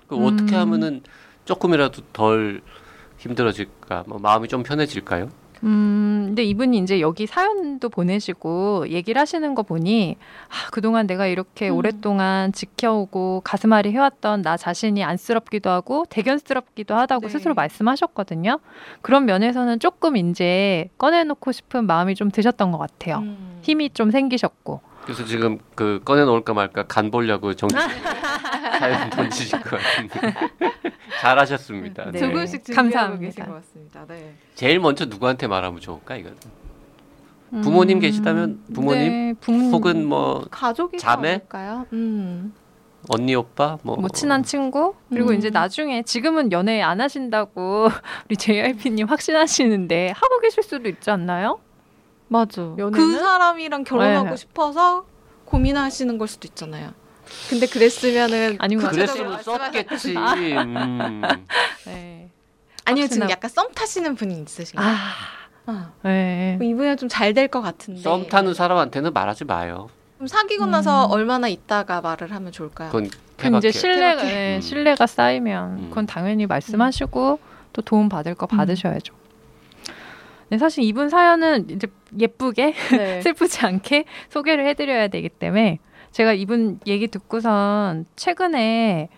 그 0.07 0.17
음. 0.17 0.27
어떻게 0.27 0.55
하면은 0.57 1.03
조금이라도 1.47 2.03
덜 2.12 2.61
힘들어질까? 3.19 4.05
뭐 4.07 4.19
마음이 4.19 4.49
좀 4.49 4.62
편해질까요? 4.62 5.31
음, 5.62 6.25
근데 6.29 6.43
이분이 6.45 6.79
이제 6.79 7.00
여기 7.00 7.26
사연도 7.26 7.88
보내시고 7.88 8.88
얘기를 8.88 9.21
하시는 9.21 9.55
거 9.55 9.62
보니 9.62 10.17
아, 10.49 10.71
그동안 10.71 11.07
내가 11.07 11.26
이렇게 11.26 11.69
음. 11.69 11.76
오랫동안 11.76 12.52
지켜오고 12.52 13.43
가슴앓이 13.45 13.90
해왔던 13.90 14.43
나 14.43 14.57
자신이 14.57 15.05
안쓰럽기도 15.05 15.71
하고 15.71 16.05
대견스럽기도 16.09 16.95
하다고 16.95 17.26
네. 17.26 17.33
스스로 17.33 17.55
말씀하셨거든요. 17.55 18.59
그런 19.02 19.26
면에서는 19.26 19.81
조금 19.81 20.17
이제 20.17 20.88
꺼내놓고 20.99 21.52
싶은 21.52 21.87
마음이 21.87 22.14
좀 22.14 22.31
드셨던 22.31 22.73
것 22.73 22.79
같아요. 22.79 23.19
음. 23.19 23.59
힘이 23.62 23.90
좀 23.90 24.11
생기셨고. 24.11 24.81
그래서 25.05 25.25
지금 25.25 25.59
그 25.75 26.00
꺼내놓을까 26.05 26.55
말까 26.55 26.85
간 26.85 27.11
보려고 27.11 27.55
정신 27.55 27.79
사연 28.81 29.11
던지실 29.11 29.61
것 29.61 29.79
같은데 29.79 30.35
잘하셨습니다. 31.21 32.11
네. 32.13 32.19
조금씩 32.19 32.65
준비하고. 32.65 33.19
계신 33.19 33.45
것 33.45 33.55
같습니다. 33.55 34.07
네. 34.09 34.35
제일 34.55 34.81
먼저 34.81 35.05
누구한테 35.05 35.47
말하면 35.47 35.81
좋을까 35.81 36.17
이거? 36.17 36.31
부모님 37.63 37.99
음, 37.99 38.01
계시다면 38.01 38.63
부모님? 38.73 39.09
네, 39.09 39.35
부모님 39.41 39.73
혹은 39.73 40.07
뭐 40.07 40.47
가족이지 40.51 41.03
자매? 41.03 41.41
음. 41.93 42.55
언니 43.09 43.35
오빠 43.35 43.79
뭐, 43.83 43.97
뭐 43.97 44.09
친한 44.11 44.43
친구 44.45 44.95
그리고 45.09 45.31
음. 45.31 45.35
이제 45.35 45.51
나중에 45.51 46.03
지금은 46.03 46.53
연애 46.53 46.81
안 46.81 47.01
하신다고 47.01 47.89
우리 48.29 48.37
JYP님 48.37 49.07
확신하시는데 49.09 50.13
하고 50.15 50.39
계실 50.41 50.63
수도 50.63 50.89
있지 50.89 51.11
않나요? 51.11 51.59
맞아. 52.29 52.63
연애는? 52.63 52.93
그 52.93 53.19
사람이랑 53.19 53.85
결혼하고 53.85 54.31
네. 54.31 54.37
싶어서 54.37 55.05
고민하시는 55.47 56.17
걸 56.17 56.29
수도 56.29 56.47
있잖아요. 56.47 56.93
근데 57.49 57.67
그랬으면은 57.67 58.59
같아요. 58.79 58.91
구체적으로 59.05 59.31
그랬으면 59.31 59.59
썼겠지. 59.59 60.17
음. 60.17 61.23
네. 61.87 62.29
아니면 62.85 63.09
지금 63.09 63.31
약간 63.31 63.51
썸 63.51 63.69
타시는 63.75 64.15
분이 64.17 64.43
있으신가요? 64.43 64.89
아, 65.67 65.71
어. 65.71 65.93
네. 66.03 66.59
이분은 66.63 66.97
좀잘 66.97 67.35
될 67.35 67.49
것 67.49 67.61
같은데. 67.61 68.01
썸 68.01 68.27
타는 68.29 68.55
사람한테는 68.55 69.13
말하지 69.13 69.45
마요. 69.45 69.89
좀 70.19 70.27
사귀고 70.27 70.67
나서 70.67 71.07
음. 71.07 71.13
얼마나 71.13 71.49
있다가 71.49 72.01
말을 72.01 72.33
하면 72.33 72.53
좋을까요? 72.53 72.91
그건 72.91 73.11
그럼 73.37 73.57
이제. 73.57 73.71
신뢰가. 73.71 74.23
네, 74.23 74.57
음. 74.57 74.61
신뢰가 74.61 75.07
쌓이면 75.07 75.71
음. 75.79 75.89
그건 75.89 76.07
당연히 76.07 76.47
말씀하시고 76.47 77.39
또 77.73 77.83
도움 77.83 78.09
받을 78.09 78.35
거 78.35 78.47
받으셔야죠. 78.47 79.15
네, 80.49 80.59
사실 80.59 80.83
이분 80.85 81.09
사연은 81.09 81.71
이제 81.71 81.87
예쁘게 82.19 82.75
네. 82.91 83.21
슬프지 83.23 83.65
않게 83.65 84.05
소개를 84.31 84.67
해드려야 84.67 85.07
되기 85.09 85.29
때문에 85.29 85.79
제가 86.12 86.33
이분 86.33 86.81
얘기 86.87 87.09
듣고선 87.09 88.07
최근에 88.17 89.09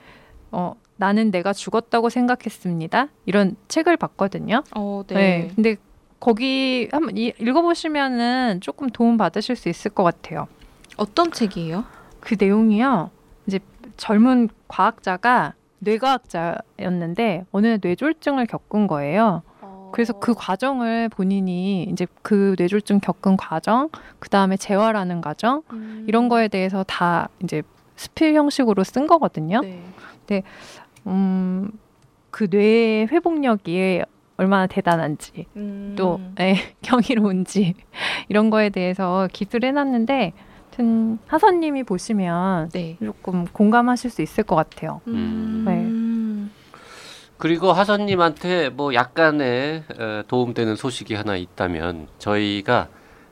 어, 0.51 0.75
나는 0.97 1.31
내가 1.31 1.53
죽었다고 1.53 2.11
생각했습니다. 2.11 3.09
이런 3.27 3.57
책을 3.69 3.97
봤거든요. 3.97 4.63
어, 4.77 5.03
네. 5.07 5.15
네. 5.15 5.51
근데 5.55 5.77
거기 6.21 6.89
한번 6.93 7.17
이- 7.17 7.33
읽어보시면은 7.41 8.61
조금 8.61 8.89
도움 8.91 9.17
받으실 9.17 9.57
수 9.57 9.69
있을 9.69 9.91
것 9.91 10.05
같아요. 10.05 10.47
어떤 10.97 11.33
책이에요? 11.33 11.85
그 12.21 12.37
내용이요. 12.39 13.11
이제 13.47 13.59
젊은 13.97 14.49
과학자가 14.69 15.55
뇌과학자였는데 15.81 17.47
어느 17.51 17.67
날 17.67 17.79
뇌졸중을 17.83 18.47
겪은 18.47 18.87
거예요. 18.87 19.43
그래서 19.93 20.13
그 20.15 20.35
과정을 20.35 21.09
본인이 21.09 21.85
이제 21.85 22.07
그 22.23 22.55
뇌졸중 22.59 23.01
겪은 23.01 23.37
과정, 23.37 23.91
그 24.19 24.29
다음에 24.29 24.57
재활하는 24.57 25.21
과정 25.21 25.63
음. 25.73 26.05
이런 26.09 26.29
거에 26.29 26.49
대해서 26.49 26.85
다 26.85 27.29
이제 27.43 27.63
스필 27.97 28.35
형식으로 28.35 28.85
쓴 28.85 29.07
거거든요. 29.07 29.61
네. 29.61 30.43
음, 31.07 31.71
그 32.31 32.49
뇌의 32.51 33.09
회복력이 33.09 34.03
얼마나 34.37 34.67
대단한지 34.67 35.47
음. 35.57 35.95
또 35.97 36.21
예, 36.41 36.57
경이로운지 36.83 37.75
이런 38.29 38.51
거에 38.51 38.71
대해서 38.71 39.29
기술을 39.33 39.69
해놨는데 39.69 40.33
하여튼 40.73 41.19
하선님이 41.27 41.83
보시면 41.85 42.71
네. 42.71 42.97
조금 43.03 43.45
공감하실 43.45 44.11
수 44.11 44.23
있을 44.23 44.45
것 44.45 44.57
같아요. 44.57 45.03
음. 45.07 45.65
네. 45.67 46.02
그리고 47.43 47.73
하선님한테 47.73 48.69
뭐 48.69 48.95
약간의 48.95 49.83
어, 49.99 50.23
도움되는 50.29 50.77
소식이 50.77 51.15
하나 51.15 51.35
있다면 51.35 52.07
저희가 52.21 52.87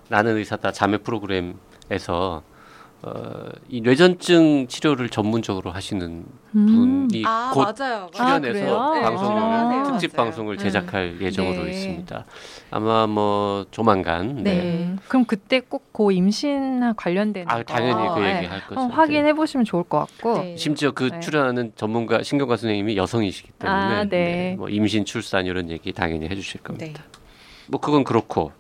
나는 0.09 0.37
의사다 0.37 0.73
자매 0.73 0.97
프로그램에서 0.97 2.43
어, 3.03 3.49
이 3.71 3.81
뇌전증 3.81 4.67
치료를 4.69 5.09
전문적으로 5.09 5.71
하시는 5.71 6.27
음. 6.55 6.67
분이 7.09 7.23
아 7.27 7.51
곧 7.55 7.75
맞아요. 7.79 8.11
아, 8.19 8.39
출연해서? 8.41 8.95
네, 8.95 9.01
방송을 9.03 9.41
출연하세요. 9.41 9.85
특집 9.85 10.17
맞아요. 10.17 10.27
방송을 10.31 10.57
네. 10.59 10.63
제작할 10.65 11.21
예정으로 11.21 11.65
네. 11.65 11.71
있습니다. 11.71 12.25
아마 12.71 13.07
뭐 13.07 13.65
조만간 13.71 14.37
네. 14.37 14.43
네. 14.43 14.61
음, 14.61 14.99
그럼 15.09 15.25
그때 15.25 15.61
꼭 15.61 15.91
그 15.93 16.13
임신 16.13 16.95
관련된 16.97 17.45
아 17.49 17.63
당연히 17.63 18.07
거, 18.09 18.15
그 18.15 18.21
네, 18.21 18.37
얘기 18.39 18.47
할 18.47 18.67
거죠. 18.67 18.81
확인해 18.81 19.35
보시면 19.35 19.65
좋을 19.67 19.85
것 19.85 19.99
같고 20.01 20.39
네. 20.39 20.57
심지어 20.57 20.93
그 20.93 21.11
네. 21.11 21.21
출연하는 21.21 21.73
전문가 21.77 22.23
신경과 22.23 22.57
선생님이 22.57 22.97
여성이시기 22.97 23.51
때문에 23.59 23.79
아, 23.79 24.05
네. 24.05 24.55
뭐 24.57 24.69
임신 24.71 25.05
출산 25.05 25.45
이런 25.47 25.69
얘기 25.69 25.93
당연히 25.93 26.27
해주실 26.29 26.63
겁니다. 26.63 27.03
네. 27.03 27.19
뭐 27.67 27.81
그건 27.81 28.05
그렇고 28.05 28.53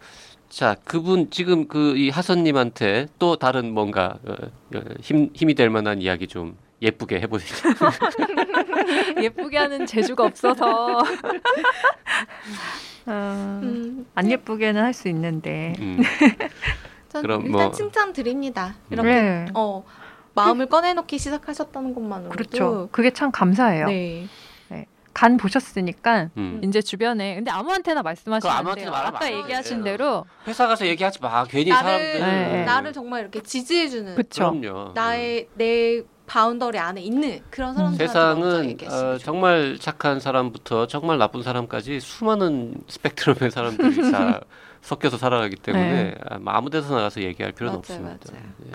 자 0.50 0.76
그분 0.84 1.30
지금 1.30 1.68
그 1.68 1.94
이 1.96 2.10
하선님한테 2.10 3.06
또 3.18 3.36
다른 3.36 3.72
뭔가 3.72 4.18
어, 4.26 4.32
어, 4.74 4.80
힘 5.00 5.30
힘이 5.34 5.54
될 5.54 5.70
만한 5.70 6.02
이야기 6.02 6.26
좀 6.26 6.56
예쁘게 6.82 7.20
해보시죠. 7.20 7.68
예쁘게 9.22 9.58
하는 9.58 9.86
재주가 9.86 10.24
없어서 10.24 10.98
어, 13.06 13.60
음. 13.62 14.06
안 14.14 14.30
예쁘게는 14.30 14.82
할 14.82 14.92
수 14.92 15.08
있는데 15.08 15.74
음, 15.78 15.98
전 17.08 17.22
그럼 17.22 17.46
일단 17.46 17.52
뭐- 17.62 17.70
칭찬 17.70 18.12
드립니다. 18.12 18.74
이렇게 18.90 19.08
네. 19.08 19.46
어 19.54 19.84
마음을 20.34 20.66
꺼내놓기 20.66 21.18
시작하셨다는 21.18 21.94
것만으로도 21.94 22.36
그렇죠. 22.36 22.88
그게 22.92 23.10
참 23.10 23.30
감사해요. 23.30 23.86
네. 23.86 24.26
간 25.12 25.36
보셨으니까 25.36 26.30
음. 26.36 26.60
이제 26.64 26.80
주변에 26.80 27.34
근데 27.34 27.50
아무한테나 27.50 28.02
말씀하시면 28.02 28.56
안 28.56 28.74
돼요. 28.74 28.92
아까 28.94 29.24
안 29.26 29.32
얘기하신. 29.32 29.82
대로 29.82 30.24
회사 30.46 30.66
가서 30.66 30.86
얘기하지 30.86 31.20
마. 31.20 31.44
괜히 31.44 31.70
나를 31.70 31.82
사람들 31.90 32.20
네. 32.20 32.64
나를 32.64 32.92
정말 32.92 33.22
이렇게 33.22 33.42
지지해 33.42 33.88
주는 33.88 34.14
그쵸. 34.14 34.52
그럼요. 34.60 34.92
나의 34.94 35.48
내 35.54 36.02
boundary 36.26 36.78
안에 36.78 37.00
있는 37.00 37.40
그런 37.50 37.74
사람들한테 37.74 38.04
먼저 38.04 38.86
세상은 38.86 39.14
어, 39.14 39.18
정말 39.18 39.78
착한 39.80 40.20
사람부터 40.20 40.86
정말 40.86 41.18
나쁜 41.18 41.42
사람까지 41.42 41.98
수많은 41.98 42.74
스펙트럼의 42.86 43.50
사람들이 43.50 44.12
다 44.12 44.40
섞여서 44.80 45.18
살아가기 45.18 45.56
때문에 45.56 45.92
네. 45.92 46.14
아, 46.30 46.38
아무 46.46 46.70
데서 46.70 46.94
나가서 46.94 47.20
얘기할 47.22 47.52
필요는 47.52 47.72
맞아요, 47.72 47.78
없습니다. 47.80 48.32
맞아요. 48.32 48.44
예. 48.66 48.70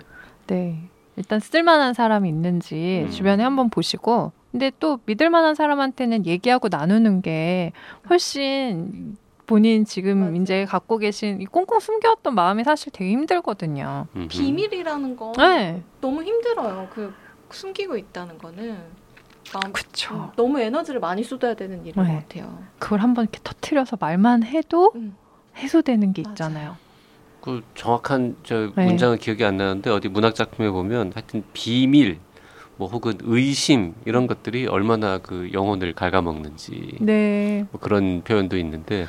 네. 0.48 0.88
일단 1.16 1.40
쓸만한 1.40 1.94
사람이 1.94 2.28
있는지 2.28 3.04
음. 3.06 3.10
주변에 3.10 3.42
한번 3.42 3.70
보시고 3.70 4.32
근데 4.56 4.72
또 4.80 5.00
믿을 5.04 5.28
만한 5.28 5.54
사람한테는 5.54 6.24
얘기하고 6.24 6.68
나누는 6.70 7.20
게 7.20 7.72
훨씬 8.08 9.18
본인 9.44 9.84
지금 9.84 10.20
맞아요. 10.20 10.34
이제 10.36 10.64
갖고 10.64 10.96
계신 10.96 11.42
이 11.42 11.44
꽁꽁 11.44 11.78
숨겨왔던 11.78 12.34
마음이 12.34 12.64
사실 12.64 12.90
되게 12.90 13.10
힘들거든요. 13.10 14.06
비밀이라는 14.30 15.14
거 15.14 15.32
네. 15.36 15.82
너무 16.00 16.22
힘들어요. 16.22 16.88
그 16.90 17.12
숨기고 17.50 17.98
있다는 17.98 18.38
거는 18.38 18.78
마음 19.52 19.72
그쵸. 19.74 20.14
음, 20.14 20.28
너무 20.36 20.58
에너지를 20.58 21.00
많이 21.00 21.22
쏟아야 21.22 21.52
되는 21.52 21.84
일인 21.84 22.02
네. 22.02 22.08
것 22.14 22.26
같아요. 22.26 22.58
그걸 22.78 23.00
한번 23.00 23.24
이렇게 23.24 23.38
터트려서 23.44 23.98
말만 24.00 24.42
해도 24.42 24.90
음. 24.94 25.14
해소되는 25.58 26.14
게. 26.14 26.22
있잖아요. 26.22 26.78
그 27.42 27.62
정확한 27.74 28.36
저 28.42 28.72
네. 28.74 28.86
문장은 28.86 29.18
기억이 29.18 29.44
안 29.44 29.58
나는데 29.58 29.90
어디 29.90 30.08
문학 30.08 30.34
작품에 30.34 30.70
보면 30.70 31.12
하여튼 31.14 31.44
비밀 31.52 32.20
뭐 32.76 32.88
혹은 32.88 33.14
의심 33.22 33.94
이런 34.04 34.26
것들이 34.26 34.66
얼마나 34.66 35.18
그 35.18 35.50
영혼을 35.52 35.92
갉아먹는지 35.94 36.98
네. 37.00 37.64
뭐 37.70 37.80
그런 37.80 38.22
표현도 38.22 38.58
있는데 38.58 39.06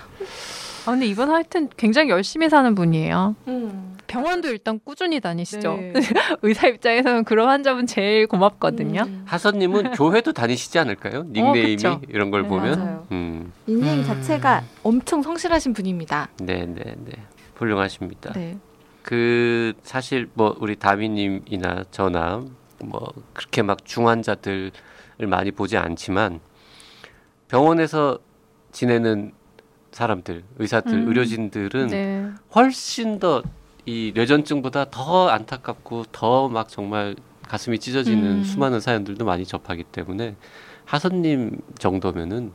아, 0.86 0.92
근데 0.92 1.06
이분 1.06 1.30
하여튼 1.30 1.68
굉장히 1.76 2.10
열심히 2.12 2.48
사는 2.48 2.74
분이에요. 2.74 3.36
음. 3.50 3.98
병원도 4.08 4.48
일단 4.48 4.80
꾸준히 4.82 5.20
다니시죠. 5.20 5.76
네. 5.76 5.94
의사 6.42 6.68
입장에서는 6.68 7.26
그런 7.26 7.50
환자분 7.50 7.86
제일 7.88 8.26
고맙거든요. 8.28 9.02
음. 9.02 9.24
하선님은 9.26 9.92
교회도 10.00 10.32
다니시지 10.32 10.80
않을까요? 10.80 11.24
닉네임이 11.30 11.76
그쵸. 11.76 12.00
이런 12.08 12.32
걸 12.32 12.44
네, 12.44 12.48
보면. 12.48 13.06
음, 13.12 13.52
인생 13.68 14.00
음. 14.00 14.04
자체가 14.06 14.64
엄청 14.84 15.22
성실하신 15.22 15.74
분입니다. 15.74 16.30
네, 16.40 16.66
네, 16.66 16.96
네, 17.04 17.12
훌륭하십니다. 17.56 18.32
네. 18.32 18.58
그 19.02 19.74
사실 19.84 20.30
뭐 20.36 20.56
우리 20.62 20.78
다미님이나 20.78 21.84
저나 21.92 22.46
뭐 22.84 23.12
그렇게 23.34 23.62
막 23.62 23.86
중환자들을 23.86 24.72
많이 25.28 25.52
보지 25.52 25.78
않지만 25.78 26.40
병원에서 27.48 28.20
지내는 28.72 29.34
사람들, 29.92 30.44
의사들, 30.60 30.94
음. 30.94 31.08
의료진들은 31.08 31.88
네. 31.88 32.30
훨씬 32.54 33.20
더 33.20 33.42
이 33.88 34.12
뇌전증보다 34.14 34.90
더 34.92 35.30
안타깝고 35.30 36.06
더 36.12 36.50
막 36.50 36.68
정말 36.68 37.16
가슴이 37.48 37.80
찢어지는 37.80 38.40
음. 38.40 38.44
수많은 38.44 38.82
사연들도 38.82 39.24
많이 39.24 39.46
접하기 39.46 39.86
때문에 39.86 40.36
하선님 40.84 41.62
정도면은 41.80 42.52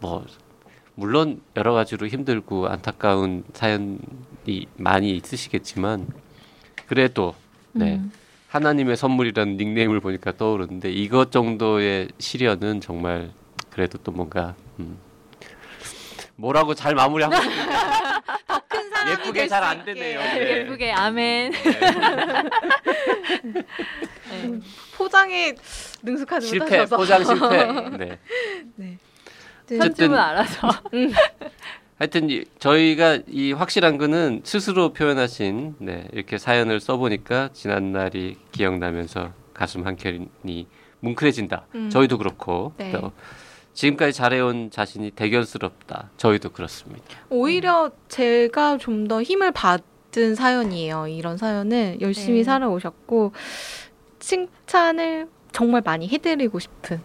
뭐 0.00 0.26
물론 0.96 1.40
여러 1.56 1.72
가지로 1.74 2.08
힘들고 2.08 2.66
안타까운 2.66 3.44
사연이 3.52 4.66
많이 4.76 5.16
있으시겠지만 5.16 6.08
그래도 6.88 7.36
네 7.70 7.94
음. 7.94 8.10
하나님의 8.58 8.96
선물이라는 8.96 9.56
닉네임을 9.56 9.98
보니까 9.98 10.30
떠오르는데 10.36 10.88
이것 10.92 11.32
정도의 11.32 12.08
시련은 12.20 12.80
정말 12.80 13.32
그래도 13.70 13.98
또 13.98 14.12
뭔가 14.12 14.54
음, 14.78 14.96
뭐라고 16.36 16.72
잘 16.72 16.94
마무리하고 16.94 17.34
예쁘게 19.10 19.48
잘 19.48 19.64
안. 19.64 19.84
되네요. 19.84 20.20
네. 20.20 20.58
예쁘게 20.60 20.92
아멘. 20.92 21.50
네. 23.42 24.60
포장에 24.96 25.54
능숙하지 26.04 26.46
실패 26.46 26.64
못하셔서 26.64 26.96
포장 26.96 27.24
실패. 27.24 27.66
네. 27.98 28.18
네. 28.76 28.98
편집은 29.66 30.16
알아서. 30.16 30.68
하여튼 32.04 32.28
이- 32.28 32.44
저희가 32.58 33.20
이 33.28 33.52
확실한 33.52 33.96
거는 33.96 34.42
스스로 34.44 34.92
표현하신 34.92 35.76
네, 35.78 36.06
이렇게 36.12 36.36
사연을 36.36 36.78
써보니까 36.78 37.48
지난 37.54 37.92
날이 37.92 38.36
기억나면서 38.52 39.32
가슴 39.54 39.86
한 39.86 39.96
켠이 39.96 40.66
뭉클해진다. 41.00 41.66
음. 41.74 41.88
저희도 41.88 42.18
그렇고 42.18 42.74
네. 42.76 42.92
또 42.92 43.12
지금까지 43.72 44.12
잘해온 44.12 44.70
자신이 44.70 45.12
대견스럽다. 45.12 46.10
저희도 46.18 46.50
그렇습니다. 46.50 47.02
오히려 47.30 47.90
제가 48.08 48.76
좀 48.76 49.08
더 49.08 49.22
힘을 49.22 49.50
받은 49.52 50.34
사연이에요. 50.34 51.08
이런 51.08 51.38
사연은 51.38 52.02
열심히 52.02 52.38
네. 52.40 52.44
살아오셨고 52.44 53.32
칭찬을 54.18 55.28
정말 55.52 55.80
많이 55.82 56.06
해드리고 56.08 56.58
싶은 56.58 57.00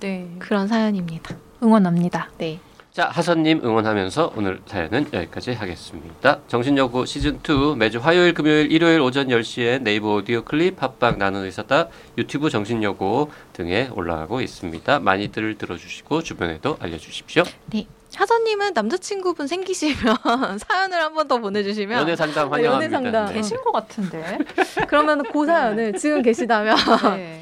네. 0.00 0.28
그런 0.40 0.66
사연입니다. 0.66 1.36
응원합니다. 1.62 2.30
네. 2.38 2.58
자 2.92 3.08
하선님 3.08 3.60
응원하면서 3.64 4.32
오늘 4.36 4.60
사연은 4.66 5.06
여기까지 5.12 5.52
하겠습니다. 5.52 6.40
정신여고 6.48 7.04
시즌 7.04 7.38
2 7.48 7.76
매주 7.76 7.98
화요일, 8.00 8.34
금요일, 8.34 8.72
일요일 8.72 9.00
오전 9.00 9.28
10시에 9.28 9.80
네이버 9.80 10.14
오디오 10.14 10.42
클립, 10.42 10.76
팟빵 10.76 11.16
나는 11.18 11.44
의사다, 11.44 11.86
유튜브 12.18 12.50
정신여고 12.50 13.30
등에 13.52 13.90
올라가고 13.94 14.40
있습니다. 14.40 14.98
많이들 14.98 15.56
들어주시고 15.56 16.22
주변에도 16.24 16.78
알려주십시오. 16.80 17.44
네. 17.66 17.86
하선님은 18.12 18.72
남자친구분 18.74 19.46
생기시면 19.46 20.16
사연을 20.58 21.00
한 21.00 21.14
번 21.14 21.28
더 21.28 21.38
보내주시면 21.38 22.00
연애 22.00 22.16
상담 22.16 22.50
네, 22.50 22.64
연애 22.64 22.86
환영합니다. 22.86 22.96
상담. 22.98 23.26
네. 23.26 23.32
계신 23.34 23.56
것 23.62 23.70
같은데. 23.70 24.38
그러면 24.88 25.22
그 25.32 25.46
사연을 25.46 25.92
지금 25.92 26.22
계시다면 26.22 26.76
네. 27.16 27.40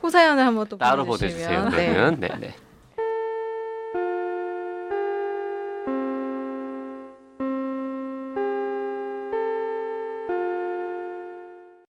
그 0.00 0.08
사연을 0.08 0.46
한번 0.46 0.66
또 0.66 0.78
따로 0.78 1.04
보내주시면 1.04 1.64
보내주세요. 1.64 1.68
네. 1.76 1.92
그러면 1.92 2.20
네, 2.20 2.28
네. 2.40 2.54